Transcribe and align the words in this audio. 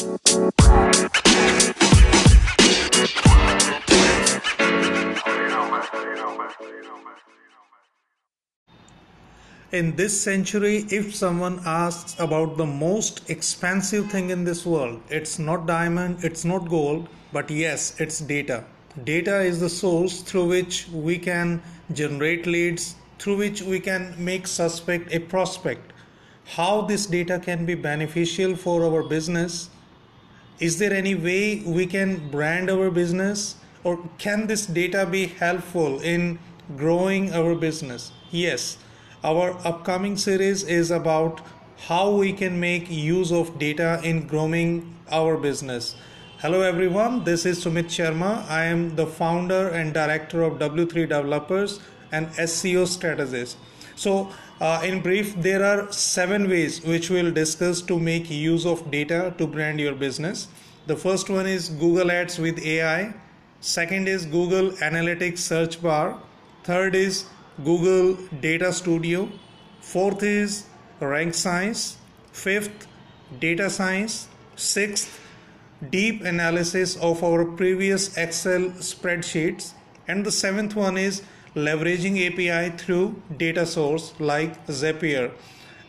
In 0.00 0.08
this 9.96 10.18
century, 10.18 10.86
if 10.88 11.14
someone 11.14 11.60
asks 11.66 12.18
about 12.18 12.56
the 12.56 12.64
most 12.64 13.28
expensive 13.28 14.10
thing 14.10 14.30
in 14.30 14.44
this 14.44 14.64
world, 14.64 15.02
it's 15.10 15.38
not 15.38 15.66
diamond, 15.66 16.24
it's 16.24 16.46
not 16.46 16.70
gold, 16.70 17.10
but 17.30 17.50
yes, 17.50 18.00
it's 18.00 18.20
data. 18.20 18.64
Data 19.04 19.40
is 19.42 19.60
the 19.60 19.68
source 19.68 20.22
through 20.22 20.46
which 20.46 20.88
we 20.88 21.18
can 21.18 21.60
generate 21.92 22.46
leads, 22.46 22.94
through 23.18 23.36
which 23.36 23.60
we 23.60 23.78
can 23.78 24.14
make 24.16 24.46
suspect 24.46 25.12
a 25.12 25.18
prospect. 25.18 25.92
How 26.46 26.80
this 26.80 27.04
data 27.04 27.38
can 27.38 27.66
be 27.66 27.74
beneficial 27.74 28.56
for 28.56 28.82
our 28.82 29.02
business? 29.02 29.68
Is 30.60 30.78
there 30.78 30.92
any 30.92 31.14
way 31.14 31.62
we 31.64 31.86
can 31.86 32.30
brand 32.30 32.70
our 32.70 32.90
business? 32.90 33.56
Or 33.82 33.98
can 34.18 34.46
this 34.46 34.66
data 34.66 35.06
be 35.06 35.26
helpful 35.26 36.00
in 36.00 36.38
growing 36.76 37.32
our 37.32 37.54
business? 37.54 38.12
Yes 38.30 38.76
our 39.22 39.50
upcoming 39.66 40.16
series 40.16 40.62
is 40.64 40.90
about 40.90 41.42
how 41.88 42.10
we 42.10 42.32
can 42.32 42.58
make 42.58 42.90
use 42.90 43.30
of 43.30 43.58
data 43.58 44.00
in 44.02 44.26
growing 44.26 44.96
our 45.10 45.36
business. 45.36 45.94
Hello 46.38 46.62
everyone, 46.62 47.24
this 47.24 47.44
is 47.44 47.62
Sumit 47.62 47.86
Sharma. 47.86 48.48
I 48.48 48.64
am 48.64 48.96
the 48.96 49.06
founder 49.06 49.68
and 49.68 49.92
director 49.92 50.42
of 50.42 50.54
W3 50.54 51.06
Developers 51.06 51.80
and 52.12 52.28
SEO 52.28 52.86
strategist. 52.86 53.58
So, 54.00 54.30
uh, 54.62 54.80
in 54.82 55.02
brief, 55.02 55.34
there 55.36 55.62
are 55.62 55.92
seven 55.92 56.48
ways 56.48 56.82
which 56.82 57.10
we'll 57.10 57.32
discuss 57.32 57.82
to 57.82 57.98
make 57.98 58.30
use 58.30 58.64
of 58.64 58.90
data 58.90 59.34
to 59.36 59.46
brand 59.46 59.78
your 59.78 59.94
business. 59.94 60.48
The 60.86 60.96
first 60.96 61.28
one 61.28 61.46
is 61.46 61.68
Google 61.68 62.10
Ads 62.10 62.38
with 62.38 62.58
AI. 62.60 63.12
Second 63.60 64.08
is 64.08 64.24
Google 64.24 64.70
Analytics 64.86 65.36
search 65.36 65.82
bar. 65.82 66.18
Third 66.64 66.94
is 66.94 67.26
Google 67.62 68.16
Data 68.40 68.72
Studio. 68.72 69.28
Fourth 69.80 70.22
is 70.22 70.64
Rank 71.00 71.34
Science. 71.34 71.98
Fifth, 72.32 72.86
Data 73.38 73.68
Science. 73.68 74.28
Sixth, 74.56 75.20
deep 75.90 76.22
analysis 76.22 76.96
of 76.96 77.22
our 77.22 77.44
previous 77.44 78.16
Excel 78.16 78.70
spreadsheets. 78.92 79.74
And 80.08 80.24
the 80.24 80.32
seventh 80.32 80.74
one 80.74 80.96
is 80.96 81.20
leveraging 81.54 82.16
API 82.26 82.76
through 82.76 83.20
data 83.36 83.66
source 83.66 84.12
like 84.20 84.66
Zapier. 84.66 85.32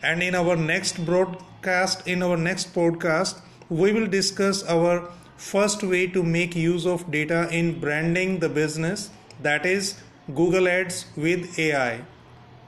And 0.02 0.22
in 0.22 0.34
our 0.34 0.56
next 0.56 1.04
broadcast, 1.04 2.06
in 2.06 2.22
our 2.22 2.36
next 2.36 2.74
podcast, 2.74 3.40
we 3.68 3.92
will 3.92 4.06
discuss 4.06 4.62
our 4.64 5.10
first 5.36 5.82
way 5.82 6.06
to 6.08 6.22
make 6.22 6.54
use 6.56 6.86
of 6.86 7.10
data 7.10 7.48
in 7.50 7.80
branding 7.80 8.38
the 8.40 8.48
business 8.48 9.10
that 9.40 9.64
is 9.66 10.00
Google 10.34 10.68
Ads 10.68 11.06
with 11.16 11.58
AI. 11.58 12.00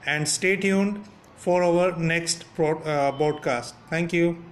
And 0.05 0.27
stay 0.27 0.55
tuned 0.55 1.03
for 1.35 1.63
our 1.63 1.95
next 1.97 2.45
broadcast. 2.55 3.75
uh, 3.75 3.77
Thank 3.89 4.13
you. 4.13 4.43